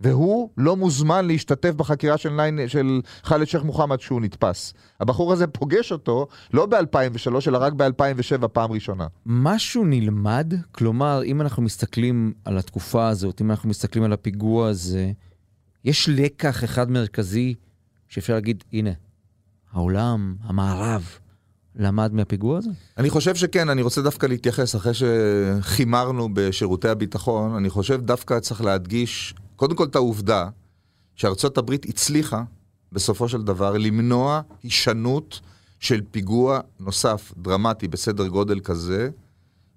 והוא 0.00 0.50
לא 0.56 0.76
מוזמן 0.76 1.26
להשתתף 1.26 1.70
בחקירה 1.74 2.18
של, 2.18 2.40
9, 2.56 2.68
של 2.68 3.00
חאלד 3.24 3.46
שייח' 3.46 3.62
מוחמד 3.62 4.00
שהוא 4.00 4.20
נתפס. 4.20 4.74
הבחור 5.00 5.32
הזה 5.32 5.46
פוגש 5.46 5.92
אותו 5.92 6.26
לא 6.52 6.66
ב-2003, 6.66 7.48
אלא 7.48 7.58
רק 7.58 7.72
ב-2007, 7.72 8.48
פעם 8.48 8.72
ראשונה. 8.72 9.06
משהו 9.26 9.84
נלמד? 9.84 10.52
כלומר, 10.72 11.22
אם 11.24 11.40
אנחנו 11.40 11.62
מסתכלים 11.62 12.32
על 12.44 12.58
התקופה 12.58 13.08
הזאת, 13.08 13.40
אם 13.40 13.50
אנחנו 13.50 13.68
מסתכלים 13.68 14.04
על 14.04 14.12
הפיגוע 14.12 14.68
הזה, 14.68 15.12
יש 15.84 16.08
לקח 16.08 16.64
אחד 16.64 16.90
מרכזי 16.90 17.54
שאפשר 18.08 18.34
להגיד, 18.34 18.64
הנה, 18.72 18.90
העולם, 19.72 20.34
המערב, 20.42 21.04
למד 21.76 22.12
מהפיגוע 22.12 22.58
הזה? 22.58 22.70
אני 22.98 23.10
חושב 23.10 23.34
שכן, 23.34 23.68
אני 23.68 23.82
רוצה 23.82 24.02
דווקא 24.02 24.26
להתייחס, 24.26 24.76
אחרי 24.76 24.92
שחימרנו 24.94 26.28
בשירותי 26.32 26.88
הביטחון, 26.88 27.54
אני 27.54 27.70
חושב 27.70 28.00
דווקא 28.00 28.40
צריך 28.40 28.60
להדגיש, 28.60 29.34
קודם 29.56 29.76
כל 29.76 29.84
את 29.84 29.96
העובדה 29.96 30.48
שארצות 31.14 31.58
הברית 31.58 31.86
הצליחה, 31.88 32.42
בסופו 32.92 33.28
של 33.28 33.42
דבר, 33.42 33.78
למנוע 33.78 34.40
הישנות 34.62 35.40
של 35.80 36.00
פיגוע 36.10 36.60
נוסף, 36.80 37.32
דרמטי, 37.36 37.88
בסדר 37.88 38.26
גודל 38.26 38.60
כזה, 38.60 39.10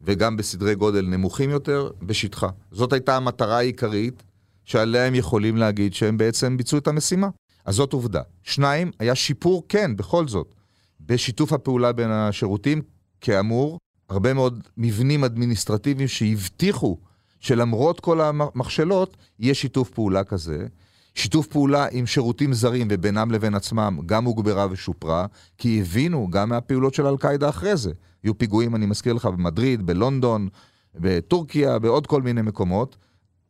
וגם 0.03 0.37
בסדרי 0.37 0.75
גודל 0.75 1.05
נמוכים 1.05 1.49
יותר, 1.49 1.89
בשטחה. 2.01 2.49
זאת 2.71 2.93
הייתה 2.93 3.17
המטרה 3.17 3.57
העיקרית 3.57 4.23
שעליה 4.65 5.07
הם 5.07 5.15
יכולים 5.15 5.57
להגיד 5.57 5.93
שהם 5.93 6.17
בעצם 6.17 6.57
ביצעו 6.57 6.77
את 6.77 6.87
המשימה. 6.87 7.29
אז 7.65 7.75
זאת 7.75 7.93
עובדה. 7.93 8.21
שניים, 8.43 8.91
היה 8.99 9.15
שיפור, 9.15 9.63
כן, 9.69 9.95
בכל 9.95 10.27
זאת, 10.27 10.55
בשיתוף 11.01 11.53
הפעולה 11.53 11.91
בין 11.91 12.11
השירותים. 12.11 12.81
כאמור, 13.21 13.79
הרבה 14.09 14.33
מאוד 14.33 14.63
מבנים 14.77 15.23
אדמיניסטרטיביים 15.23 16.07
שהבטיחו 16.07 16.97
שלמרות 17.39 17.99
כל 17.99 18.21
המכשלות, 18.21 19.17
יהיה 19.39 19.53
שיתוף 19.53 19.89
פעולה 19.89 20.23
כזה. 20.23 20.67
שיתוף 21.15 21.47
פעולה 21.47 21.87
עם 21.91 22.05
שירותים 22.05 22.53
זרים 22.53 22.87
ובינם 22.91 23.31
לבין 23.31 23.55
עצמם 23.55 23.99
גם 24.05 24.25
הוגברה 24.25 24.67
ושופרה, 24.71 25.25
כי 25.57 25.81
הבינו 25.81 26.27
גם 26.29 26.49
מהפעולות 26.49 26.93
של 26.93 27.07
אל-קאעידה 27.07 27.49
אחרי 27.49 27.77
זה. 27.77 27.91
היו 28.23 28.37
פיגועים, 28.37 28.75
אני 28.75 28.85
מזכיר 28.85 29.13
לך, 29.13 29.25
במדריד, 29.25 29.85
בלונדון, 29.85 30.49
בטורקיה, 30.95 31.79
בעוד 31.79 32.07
כל 32.07 32.21
מיני 32.21 32.41
מקומות. 32.41 32.97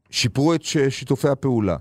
שיפרו 0.09 0.53
את 0.53 0.63
שיתופי 0.89 1.27
הפעולה. 1.27 1.77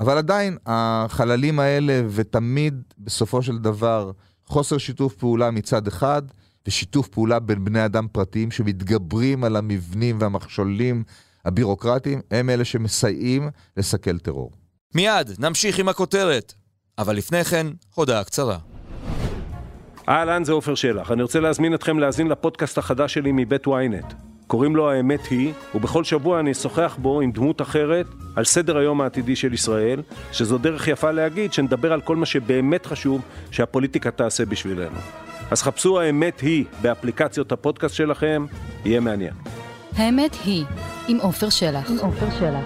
אבל 0.00 0.18
עדיין, 0.18 0.56
החללים 0.66 1.60
האלה, 1.60 2.02
ותמיד 2.10 2.82
בסופו 2.98 3.42
של 3.42 3.58
דבר, 3.58 4.10
חוסר 4.46 4.78
שיתוף 4.78 5.14
פעולה 5.14 5.50
מצד 5.50 5.86
אחד, 5.86 6.22
ושיתוף 6.66 7.08
פעולה 7.08 7.38
בין 7.40 7.64
בני 7.64 7.84
אדם 7.84 8.06
פרטיים 8.12 8.50
שמתגברים 8.50 9.44
על 9.44 9.56
המבנים 9.56 10.18
והמכשולים 10.20 11.04
הבירוקרטיים, 11.44 12.20
הם 12.30 12.50
אלה 12.50 12.64
שמסייעים 12.64 13.48
לסכל 13.76 14.18
טרור. 14.18 14.50
מיד, 14.94 15.30
נמשיך 15.38 15.78
עם 15.78 15.88
הכותרת. 15.88 16.54
אבל 16.98 17.16
לפני 17.16 17.44
כן, 17.44 17.66
הודעה 17.94 18.24
קצרה. 18.24 18.58
אהלן, 20.08 20.44
זה 20.44 20.52
עופר 20.52 20.74
שלח. 20.74 21.10
אני 21.10 21.22
רוצה 21.22 21.40
להזמין 21.40 21.74
אתכם 21.74 21.98
להאזין 21.98 22.28
לפודקאסט 22.28 22.78
החדש 22.78 23.14
שלי 23.14 23.32
מבית 23.32 23.66
ynet. 23.66 24.14
קוראים 24.46 24.76
לו 24.76 24.90
האמת 24.90 25.26
היא, 25.26 25.52
ובכל 25.74 26.04
שבוע 26.04 26.40
אני 26.40 26.52
אשוחח 26.52 26.96
בו 27.02 27.20
עם 27.20 27.32
דמות 27.32 27.62
אחרת 27.62 28.06
על 28.36 28.44
סדר 28.44 28.76
היום 28.76 29.00
העתידי 29.00 29.36
של 29.36 29.52
ישראל, 29.52 30.02
שזו 30.32 30.58
דרך 30.58 30.88
יפה 30.88 31.10
להגיד 31.10 31.52
שנדבר 31.52 31.92
על 31.92 32.00
כל 32.00 32.16
מה 32.16 32.26
שבאמת 32.26 32.86
חשוב 32.86 33.22
שהפוליטיקה 33.50 34.10
תעשה 34.10 34.44
בשבילנו. 34.44 34.96
אז 35.50 35.62
חפשו 35.62 36.00
האמת 36.00 36.40
היא 36.40 36.64
באפליקציות 36.82 37.52
הפודקאסט 37.52 37.94
שלכם, 37.94 38.46
יהיה 38.84 39.00
מעניין. 39.00 39.34
האמת 39.96 40.36
היא, 40.44 40.64
עם 41.08 41.18
עופר 41.20 41.48
שלח. 41.48 41.90
עם 41.90 41.98
עופר 41.98 42.30
שלח. 42.38 42.64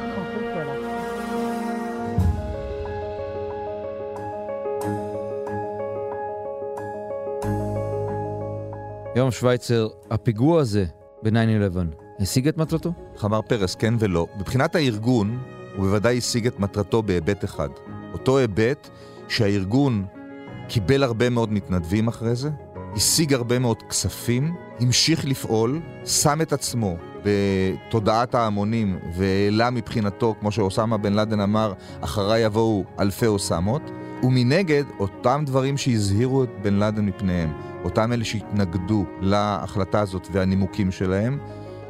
יום 9.16 9.30
שווייצר, 9.30 9.88
הפיגוע 10.10 10.60
הזה 10.60 10.84
ב-9-11 11.22 11.78
השיג 12.20 12.48
את 12.48 12.58
מטרתו? 12.58 12.92
חמר 13.16 13.42
פרס, 13.42 13.74
כן 13.74 13.94
ולא. 13.98 14.26
מבחינת 14.38 14.74
הארגון, 14.74 15.38
הוא 15.76 15.84
בוודאי 15.84 16.18
השיג 16.18 16.46
את 16.46 16.60
מטרתו 16.60 17.02
בהיבט 17.02 17.44
אחד. 17.44 17.68
אותו 18.12 18.38
היבט 18.38 18.88
שהארגון 19.28 20.04
קיבל 20.68 21.02
הרבה 21.02 21.30
מאוד 21.30 21.52
מתנדבים 21.52 22.08
אחרי 22.08 22.34
זה, 22.34 22.50
השיג 22.96 23.34
הרבה 23.34 23.58
מאוד 23.58 23.82
כספים, 23.82 24.54
המשיך 24.80 25.24
לפעול, 25.24 25.80
שם 26.04 26.38
את 26.42 26.52
עצמו 26.52 26.96
בתודעת 27.24 28.34
ההמונים 28.34 28.98
והעלה 29.14 29.70
מבחינתו, 29.70 30.34
כמו 30.40 30.52
שאוסמה 30.52 30.96
בן 30.96 31.12
לאדן 31.12 31.40
אמר, 31.40 31.72
אחריי 32.00 32.44
יבואו 32.44 32.84
אלפי 33.00 33.26
אוסמות, 33.26 33.82
ומנגד, 34.22 34.84
אותם 34.98 35.42
דברים 35.46 35.76
שהזהירו 35.76 36.44
את 36.44 36.48
בן 36.62 36.74
לאדן 36.74 37.06
מפניהם, 37.06 37.52
אותם 37.88 38.12
אלה 38.12 38.24
שהתנגדו 38.24 39.04
להחלטה 39.20 40.00
הזאת 40.00 40.28
והנימוקים 40.32 40.90
שלהם, 40.90 41.38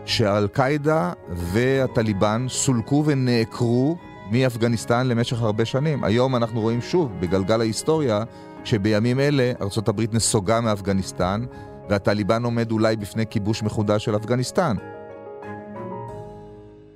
שאל-קאעידה 0.04 1.12
והטליבן 1.28 2.46
סולקו 2.48 3.02
ונעקרו 3.06 3.96
מאפגניסטן 4.30 5.06
למשך 5.06 5.42
הרבה 5.42 5.64
שנים. 5.64 6.04
היום 6.04 6.36
אנחנו 6.36 6.60
רואים 6.60 6.80
שוב, 6.80 7.12
בגלגל 7.20 7.60
ההיסטוריה, 7.60 8.22
שבימים 8.64 9.20
אלה 9.20 9.52
ארה"ב 9.60 10.02
נסוגה 10.12 10.60
מאפגניסטן, 10.60 11.44
והטליבן 11.88 12.44
עומד 12.44 12.72
אולי 12.72 12.96
בפני 12.96 13.26
כיבוש 13.30 13.62
מחודש 13.62 14.04
של 14.04 14.16
אפגניסטן. 14.16 14.76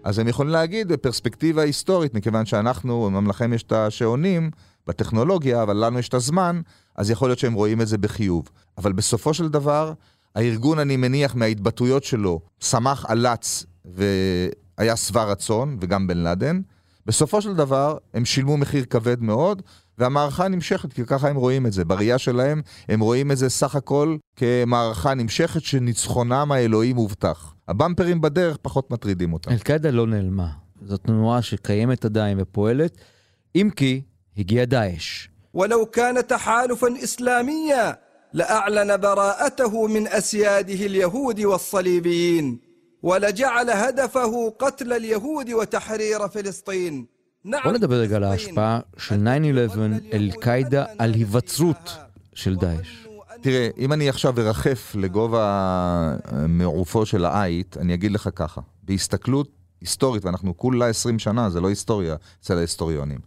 אז 0.04 0.18
הם 0.18 0.28
יכולים 0.28 0.52
להגיד 0.52 0.88
בפרספקטיבה 0.88 1.62
היסטורית, 1.62 2.14
מכיוון 2.14 2.46
שאנחנו, 2.46 3.08
אמנם 3.08 3.26
לכם 3.26 3.52
יש 3.52 3.62
את 3.62 3.72
השעונים 3.72 4.50
בטכנולוגיה, 4.86 5.62
אבל 5.62 5.84
לנו 5.84 5.98
יש 5.98 6.08
את 6.08 6.14
הזמן, 6.14 6.60
אז 6.96 7.10
יכול 7.10 7.28
להיות 7.28 7.38
שהם 7.38 7.52
רואים 7.52 7.80
את 7.80 7.88
זה 7.88 7.98
בחיוב. 7.98 8.48
אבל 8.78 8.92
בסופו 8.92 9.34
של 9.34 9.48
דבר, 9.48 9.92
הארגון, 10.34 10.78
אני 10.78 10.96
מניח, 10.96 11.34
מההתבטאויות 11.34 12.04
שלו, 12.04 12.40
שמח, 12.60 13.06
עלץ 13.08 13.66
והיה 13.84 14.96
שבע 14.96 15.24
רצון, 15.24 15.76
וגם 15.80 16.06
בן 16.06 16.18
לאדן. 16.18 16.60
בסופו 17.06 17.42
של 17.42 17.54
דבר, 17.54 17.98
הם 18.14 18.24
שילמו 18.24 18.56
מחיר 18.56 18.84
כבד 18.84 19.22
מאוד, 19.22 19.62
והמערכה 19.98 20.48
נמשכת, 20.48 20.92
כי 20.92 21.04
ככה 21.04 21.28
הם 21.28 21.36
רואים 21.36 21.66
את 21.66 21.72
זה. 21.72 21.84
בראייה 21.84 22.18
שלהם, 22.18 22.62
הם 22.88 23.00
רואים 23.00 23.32
את 23.32 23.36
זה 23.36 23.48
סך 23.48 23.76
הכל 23.76 24.16
כמערכה 24.36 25.14
נמשכת 25.14 25.62
שניצחונם 25.62 26.52
האלוהי 26.52 26.92
מובטח. 26.92 27.54
הבמפרים 27.68 28.20
בדרך 28.20 28.56
פחות 28.62 28.90
מטרידים 28.90 29.32
אותם. 29.32 29.50
אל-קאעידה 29.50 29.90
לא 29.90 30.06
נעלמה. 30.06 30.48
זו 30.86 30.96
תנועה 30.96 31.42
שקיימת 31.42 32.04
עדיין 32.04 32.38
ופועלת, 32.40 32.98
אם 33.54 33.70
כי 33.76 34.02
הגיע 34.37 34.65
דאעש. 34.65 35.27
ولو 35.53 35.85
كان 35.85 36.27
تحالفا 36.27 37.03
إسلاميا 37.03 37.97
لأعلن 38.33 38.97
براءته 38.97 39.87
من 39.87 40.07
أسياده 40.07 40.85
اليهود 40.85 41.39
والصليبيين 41.39 42.59
ولجعل 43.03 43.69
هدفه 43.69 44.49
قتل 44.49 44.93
اليهود 44.93 45.49
وتحرير 45.49 46.27
فلسطين 46.27 47.07
בוא 47.63 47.71
נדבר 47.71 47.95
רגע 47.95 48.15
על 48.15 48.23
ההשפעה 48.23 48.79
של 48.97 49.27
9-11, 49.27 49.79
אל-קאעידה, 50.13 50.85
על 50.97 51.13
היווצרות 51.13 51.97
של 52.33 52.55
דאעש. 52.55 53.07
תראה, 53.41 53.69
אם 53.77 53.93
אני 53.93 54.09
עכשיו 54.09 54.39
ארחף 54.39 54.95
לגובה 54.95 56.15
מעופו 56.47 57.05
של 57.05 57.25
העית, 57.25 57.77
אני 57.77 57.93
אגיד 57.93 58.11
לך 58.11 58.29
ככה, 58.35 58.61
בהסתכלות 58.83 59.49
היסטורית, 59.81 60.25
ואנחנו 60.25 60.57
כולה 60.57 60.87
20 60.87 61.19
שנה, 61.19 61.49
זה 61.49 61.61
לא 61.61 61.67
היסטוריה 61.67 62.15
אצל 62.41 62.57
ההיסטוריונים. 62.57 63.19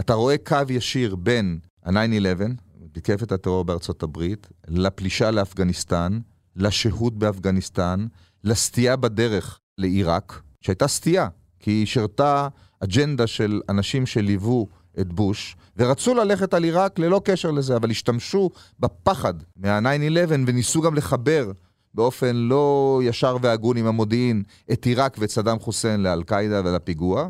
אתה 0.00 0.14
רואה 0.14 0.38
קו 0.38 0.58
ישיר 0.68 1.16
בין 1.16 1.58
ה-9-11, 1.84 2.42
מתקפת 2.80 3.32
הטרור 3.32 3.64
בארצות 3.64 4.02
הברית, 4.02 4.46
לפלישה 4.68 5.30
לאפגניסטן, 5.30 6.18
לשהות 6.56 7.18
באפגניסטן, 7.18 8.06
לסטייה 8.44 8.96
בדרך 8.96 9.58
לעיראק, 9.78 10.40
שהייתה 10.60 10.88
סטייה, 10.88 11.28
כי 11.60 11.70
היא 11.70 11.86
שירתה 11.86 12.48
אג'נדה 12.80 13.26
של 13.26 13.60
אנשים 13.68 14.06
שליוו 14.06 14.66
את 15.00 15.12
בוש, 15.12 15.56
ורצו 15.76 16.14
ללכת 16.14 16.54
על 16.54 16.64
עיראק 16.64 16.98
ללא 16.98 17.20
קשר 17.24 17.50
לזה, 17.50 17.76
אבל 17.76 17.90
השתמשו 17.90 18.50
בפחד 18.80 19.34
מה-9-11 19.56 20.30
וניסו 20.46 20.80
גם 20.80 20.94
לחבר 20.94 21.52
באופן 21.94 22.36
לא 22.36 23.00
ישר 23.04 23.36
והגון 23.42 23.76
עם 23.76 23.86
המודיעין 23.86 24.42
את 24.72 24.86
עיראק 24.86 25.16
ואת 25.18 25.30
סדאם 25.30 25.58
חוסיין 25.58 26.02
לאל-קאעידה 26.02 26.60
ולפיגוע. 26.64 27.28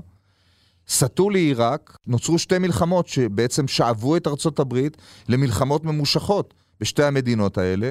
סטו 0.89 1.31
לעיראק, 1.31 1.97
נוצרו 2.07 2.39
שתי 2.39 2.59
מלחמות 2.59 3.09
שבעצם 3.09 3.69
שאבו 3.69 4.17
את 4.17 4.27
ארצות 4.27 4.59
הברית 4.59 4.97
למלחמות 5.29 5.85
ממושכות 5.85 6.55
בשתי 6.81 7.05
המדינות 7.05 7.59
האלה. 7.59 7.91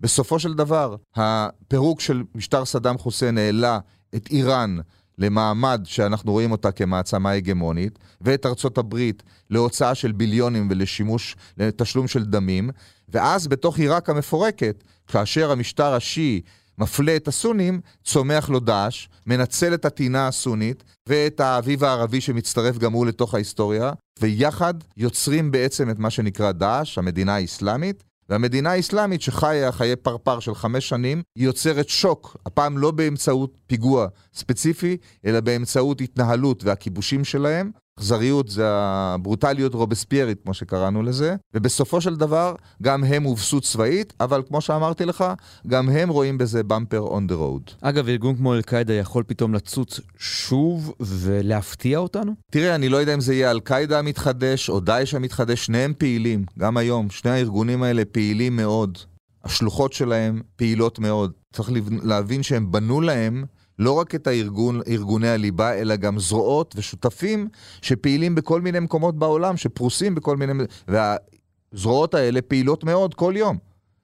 בסופו 0.00 0.38
של 0.38 0.54
דבר, 0.54 0.96
הפירוק 1.16 2.00
של 2.00 2.22
משטר 2.34 2.64
סדאם 2.64 2.98
חוסיין 2.98 3.38
העלה 3.38 3.78
את 4.14 4.28
איראן 4.30 4.78
למעמד 5.18 5.80
שאנחנו 5.84 6.32
רואים 6.32 6.52
אותה 6.52 6.72
כמעצמה 6.72 7.30
הגמונית, 7.30 7.98
ואת 8.20 8.46
ארצות 8.46 8.78
הברית 8.78 9.22
להוצאה 9.50 9.94
של 9.94 10.12
ביליונים 10.12 10.68
ולשימוש, 10.70 11.36
לתשלום 11.58 12.08
של 12.08 12.24
דמים, 12.24 12.70
ואז 13.08 13.48
בתוך 13.48 13.78
עיראק 13.78 14.10
המפורקת, 14.10 14.84
כאשר 15.06 15.50
המשטר 15.50 15.94
השיעי 15.94 16.40
מפלה 16.78 17.16
את 17.16 17.28
הסונים, 17.28 17.80
צומח 18.04 18.50
לו 18.50 18.60
דאעש, 18.60 19.08
מנצל 19.26 19.74
את 19.74 19.84
הטינה 19.84 20.28
הסונית 20.28 20.84
ואת 21.08 21.40
האביב 21.40 21.84
הערבי 21.84 22.20
שמצטרף 22.20 22.78
גם 22.78 22.92
הוא 22.92 23.06
לתוך 23.06 23.34
ההיסטוריה, 23.34 23.92
ויחד 24.20 24.74
יוצרים 24.96 25.50
בעצם 25.50 25.90
את 25.90 25.98
מה 25.98 26.10
שנקרא 26.10 26.52
דאעש, 26.52 26.98
המדינה 26.98 27.34
האסלאמית, 27.34 28.04
והמדינה 28.28 28.70
האסלאמית 28.70 29.22
שחיה 29.22 29.72
חיי 29.72 29.96
פרפר 29.96 30.40
של 30.40 30.54
חמש 30.54 30.88
שנים, 30.88 31.22
היא 31.36 31.44
יוצרת 31.44 31.88
שוק, 31.88 32.36
הפעם 32.46 32.78
לא 32.78 32.90
באמצעות 32.90 33.58
פיגוע 33.66 34.06
ספציפי, 34.34 34.96
אלא 35.26 35.40
באמצעות 35.40 36.00
התנהלות 36.00 36.64
והכיבושים 36.64 37.24
שלהם. 37.24 37.70
אכזריות 38.02 38.48
זה 38.48 38.64
הברוטליות 38.66 39.74
רובספיירית, 39.74 40.38
כמו 40.44 40.54
שקראנו 40.54 41.02
לזה, 41.02 41.36
ובסופו 41.54 42.00
של 42.00 42.16
דבר 42.16 42.54
גם 42.82 43.04
הם 43.04 43.22
הובסו 43.22 43.60
צבאית, 43.60 44.12
אבל 44.20 44.42
כמו 44.48 44.60
שאמרתי 44.60 45.04
לך, 45.04 45.24
גם 45.66 45.88
הם 45.88 46.08
רואים 46.08 46.38
בזה 46.38 46.62
במפר 46.62 46.98
און 46.98 47.26
דה 47.26 47.34
רוד. 47.34 47.62
אגב, 47.80 48.08
ארגון 48.08 48.36
כמו 48.36 48.54
אל-קאעידה 48.54 48.92
יכול 48.92 49.22
פתאום 49.26 49.54
לצוץ 49.54 50.00
שוב 50.18 50.94
ולהפתיע 51.00 51.98
אותנו? 51.98 52.32
תראה, 52.50 52.74
אני 52.74 52.88
לא 52.88 52.96
יודע 52.96 53.14
אם 53.14 53.20
זה 53.20 53.34
יהיה 53.34 53.50
אל-קאעידה 53.50 53.98
המתחדש 53.98 54.70
או 54.70 54.80
דאעש 54.80 55.14
המתחדש, 55.14 55.66
שניהם 55.66 55.92
פעילים, 55.98 56.44
גם 56.58 56.76
היום. 56.76 57.10
שני 57.10 57.30
הארגונים 57.30 57.82
האלה 57.82 58.04
פעילים 58.04 58.56
מאוד. 58.56 58.98
השלוחות 59.44 59.92
שלהם 59.92 60.40
פעילות 60.56 60.98
מאוד. 60.98 61.32
צריך 61.52 61.70
להבין 62.02 62.42
שהם 62.42 62.72
בנו 62.72 63.00
להם 63.00 63.44
לא 63.78 63.92
רק 63.92 64.14
את 64.14 64.26
הארגון, 64.26 64.80
ארגוני 64.88 65.28
הליבה, 65.28 65.74
אלא 65.74 65.96
גם 65.96 66.18
זרועות 66.18 66.74
ושותפים 66.76 67.48
שפעילים 67.82 68.34
בכל 68.34 68.60
מיני 68.60 68.80
מקומות 68.80 69.18
בעולם, 69.18 69.56
שפרוסים 69.56 70.14
בכל 70.14 70.36
מיני... 70.36 70.52
והזרועות 70.88 72.14
האלה 72.14 72.42
פעילות 72.42 72.84
מאוד 72.84 73.14
כל 73.14 73.34
יום. 73.36 73.58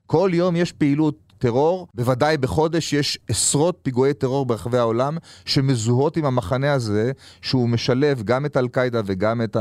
כל 0.06 0.30
יום 0.32 0.56
יש 0.56 0.72
פעילות 0.72 1.28
טרור, 1.38 1.88
בוודאי 1.94 2.36
בחודש 2.36 2.92
יש 2.92 3.18
עשרות 3.28 3.78
פיגועי 3.82 4.14
טרור 4.14 4.46
ברחבי 4.46 4.78
העולם 4.78 5.16
שמזוהות 5.44 6.16
עם 6.16 6.24
המחנה 6.24 6.72
הזה, 6.72 7.12
שהוא 7.42 7.68
משלב 7.68 8.22
גם 8.22 8.46
את 8.46 8.56
אל-קאעידה 8.56 9.00
וגם 9.06 9.42
את 9.42 9.56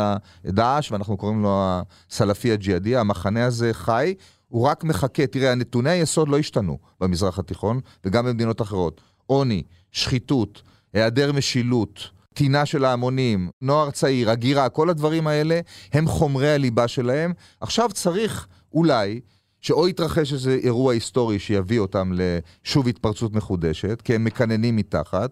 דאעש, 0.45 0.91
ואנחנו 0.91 1.17
קוראים 1.17 1.43
לו 1.43 1.81
הסלפי 2.09 2.51
הג'יהאדי, 2.51 2.95
המחנה 2.95 3.45
הזה 3.45 3.73
חי, 3.73 4.13
הוא 4.47 4.67
רק 4.67 4.83
מחכה. 4.83 5.27
תראה, 5.27 5.51
הנתוני 5.51 5.89
היסוד 5.89 6.29
לא 6.29 6.37
השתנו 6.37 6.77
במזרח 7.01 7.39
התיכון 7.39 7.79
וגם 8.05 8.25
במדינות 8.25 8.61
אחרות. 8.61 9.01
עוני, 9.25 9.63
שחיתות, 9.91 10.61
היעדר 10.93 11.31
משילות, 11.31 12.09
טינה 12.33 12.65
של 12.65 12.85
ההמונים, 12.85 13.49
נוער 13.61 13.91
צעיר, 13.91 14.29
הגירה, 14.29 14.69
כל 14.69 14.89
הדברים 14.89 15.27
האלה 15.27 15.59
הם 15.93 16.07
חומרי 16.07 16.49
הליבה 16.49 16.87
שלהם. 16.87 17.33
עכשיו 17.61 17.89
צריך 17.93 18.47
אולי 18.73 19.19
שאו 19.61 19.87
יתרחש 19.87 20.33
איזה 20.33 20.59
אירוע 20.63 20.93
היסטורי 20.93 21.39
שיביא 21.39 21.79
אותם 21.79 22.11
לשוב 22.13 22.87
התפרצות 22.87 23.33
מחודשת, 23.33 24.01
כי 24.01 24.15
הם 24.15 24.23
מקננים 24.23 24.75
מתחת, 24.75 25.31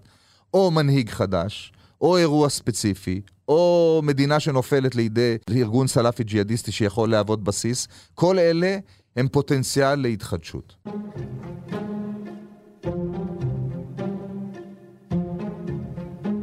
או 0.53 0.71
מנהיג 0.71 1.09
חדש, 1.09 1.73
או 2.01 2.17
אירוע 2.17 2.49
ספציפי, 2.49 3.21
או 3.47 4.01
מדינה 4.03 4.39
שנופלת 4.39 4.95
לידי 4.95 5.35
ארגון 5.49 5.87
סלאפי 5.87 6.23
ג'יהאדיסטי 6.23 6.71
שיכול 6.71 7.09
להוות 7.09 7.43
בסיס, 7.43 7.87
כל 8.13 8.39
אלה 8.39 8.77
הם 9.15 9.27
פוטנציאל 9.27 9.95
להתחדשות. 9.95 10.75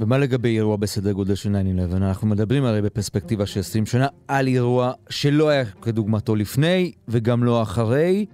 ומה 0.02 0.18
לגבי 0.18 0.56
אירוע 0.56 0.76
בסדר 0.76 1.12
גודל 1.12 1.34
של 1.34 1.56
9-11? 1.92 1.96
אנחנו 1.96 2.26
מדברים 2.26 2.64
הרי 2.64 2.82
בפרספקטיבה 2.82 3.46
של 3.46 3.60
20 3.60 3.86
שנה 3.86 4.06
על 4.28 4.46
אירוע 4.46 4.92
שלא 5.10 5.48
היה 5.48 5.64
כדוגמתו 5.64 6.36
לפני 6.36 6.92
וגם 7.08 7.44
לא 7.44 7.62
אחרי. 7.62 8.26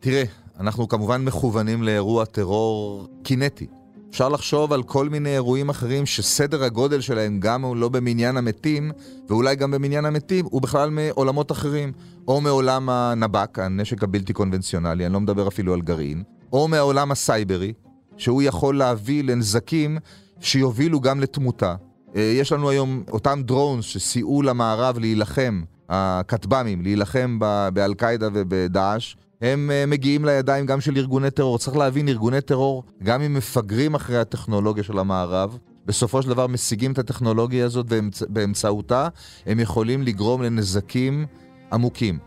תראה, 0.00 0.22
אנחנו 0.60 0.88
כמובן 0.88 1.24
מכוונים 1.24 1.82
לאירוע 1.82 2.24
טרור 2.24 3.06
קינטי. 3.22 3.66
אפשר 4.10 4.28
לחשוב 4.28 4.72
על 4.72 4.82
כל 4.82 5.08
מיני 5.08 5.34
אירועים 5.34 5.68
אחרים 5.68 6.06
שסדר 6.06 6.64
הגודל 6.64 7.00
שלהם 7.00 7.40
גם 7.40 7.62
הוא 7.62 7.76
לא 7.76 7.88
במניין 7.88 8.36
המתים, 8.36 8.90
ואולי 9.28 9.56
גם 9.56 9.70
במניין 9.70 10.04
המתים, 10.04 10.44
הוא 10.44 10.62
בכלל 10.62 10.90
מעולמות 10.90 11.52
אחרים. 11.52 11.92
או 12.28 12.40
מעולם 12.40 12.88
הנב"ק, 12.88 13.58
הנשק 13.58 14.02
הבלתי 14.02 14.32
קונבנציונלי, 14.32 15.06
אני 15.06 15.14
לא 15.14 15.20
מדבר 15.20 15.48
אפילו 15.48 15.74
על 15.74 15.80
גרעין, 15.80 16.22
או 16.52 16.68
מהעולם 16.68 17.12
הסייברי, 17.12 17.72
שהוא 18.16 18.42
יכול 18.42 18.78
להביא 18.78 19.24
לנזקים 19.24 19.98
שיובילו 20.40 21.00
גם 21.00 21.20
לתמותה. 21.20 21.74
אה, 22.16 22.20
יש 22.20 22.52
לנו 22.52 22.70
היום 22.70 23.02
אותם 23.10 23.42
דרונס 23.44 23.84
שסייעו 23.84 24.42
למערב 24.42 24.98
להילחם, 24.98 25.62
הכטב"מים, 25.88 26.82
להילחם 26.82 27.38
באל-קאעידה 27.72 28.28
ובדאעש, 28.32 29.16
הם 29.42 29.70
אה, 29.70 29.84
מגיעים 29.86 30.24
לידיים 30.24 30.66
גם 30.66 30.80
של 30.80 30.96
ארגוני 30.96 31.30
טרור. 31.30 31.58
צריך 31.58 31.76
להבין, 31.76 32.08
ארגוני 32.08 32.40
טרור, 32.40 32.82
גם 33.02 33.22
אם 33.22 33.34
מפגרים 33.34 33.94
אחרי 33.94 34.18
הטכנולוגיה 34.18 34.84
של 34.84 34.98
המערב, 34.98 35.58
בסופו 35.86 36.22
של 36.22 36.28
דבר 36.28 36.46
משיגים 36.46 36.92
את 36.92 36.98
הטכנולוגיה 36.98 37.64
הזאת 37.64 37.86
ובאמצעותה 37.88 39.08
הם 39.46 39.60
יכולים 39.60 40.02
לגרום 40.02 40.42
לנזקים 40.42 41.26
עמוקים. 41.72 42.18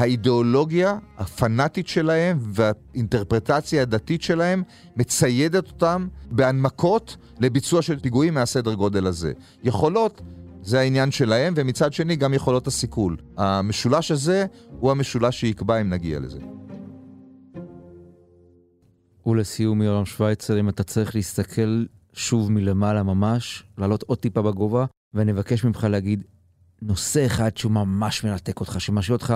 האידיאולוגיה 0.00 0.98
הפנאטית 1.18 1.88
שלהם 1.88 2.38
והאינטרפרטציה 2.42 3.82
הדתית 3.82 4.22
שלהם 4.22 4.62
מציידת 4.96 5.66
אותם 5.66 6.08
בהנמקות 6.30 7.16
לביצוע 7.40 7.82
של 7.82 7.98
פיגועים 7.98 8.34
מהסדר 8.34 8.74
גודל 8.74 9.06
הזה. 9.06 9.32
יכולות, 9.62 10.20
זה 10.62 10.80
העניין 10.80 11.10
שלהם, 11.10 11.54
ומצד 11.56 11.92
שני 11.92 12.16
גם 12.16 12.34
יכולות 12.34 12.66
הסיכול. 12.66 13.16
המשולש 13.36 14.10
הזה 14.10 14.46
הוא 14.80 14.90
המשולש 14.90 15.40
שיקבע 15.40 15.80
אם 15.80 15.90
נגיע 15.90 16.18
לזה. 16.20 16.40
ולסיום, 19.26 19.82
יורם 19.82 20.06
שווייצר, 20.06 20.60
אם 20.60 20.68
אתה 20.68 20.82
צריך 20.82 21.14
להסתכל 21.14 21.84
שוב 22.12 22.52
מלמעלה 22.52 23.02
ממש, 23.02 23.64
לעלות 23.78 24.02
עוד 24.02 24.18
טיפה 24.18 24.42
בגובה, 24.42 24.86
ואני 25.14 25.32
אבקש 25.32 25.64
ממך 25.64 25.86
להגיד 25.90 26.24
נושא 26.82 27.26
אחד 27.26 27.56
שהוא 27.56 27.72
ממש 27.72 28.24
מרתק 28.24 28.60
אותך, 28.60 28.80
שמשאיר 28.80 29.16
אותך 29.16 29.34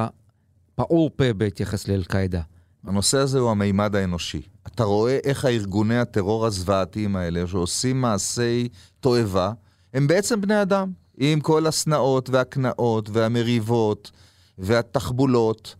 פעור 0.74 1.10
פה 1.16 1.32
בהתייחס 1.32 1.88
לאל-קאעידה. 1.88 2.40
הנושא 2.86 3.18
הזה 3.18 3.38
הוא 3.38 3.50
המימד 3.50 3.96
האנושי. 3.96 4.42
אתה 4.66 4.84
רואה 4.84 5.18
איך 5.24 5.44
הארגוני 5.44 5.98
הטרור 5.98 6.46
הזוועתיים 6.46 7.16
האלה, 7.16 7.46
שעושים 7.46 8.00
מעשי 8.00 8.68
תועבה, 9.00 9.52
הם 9.94 10.06
בעצם 10.06 10.40
בני 10.40 10.62
אדם. 10.62 10.92
עם 11.16 11.40
כל 11.40 11.66
השנאות 11.66 12.30
והקנאות 12.30 13.10
והמריבות 13.12 14.10
והתחבולות. 14.58 15.74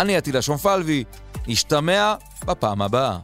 אני 0.00 0.16
עטילה 0.16 0.42
שומפלבי, 0.42 1.04
נשתמע 1.48 2.14
בפעם 2.44 2.82
הבאה. 2.82 3.18